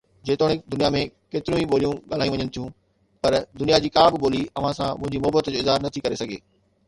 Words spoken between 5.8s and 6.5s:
نٿي ڪري سگهي.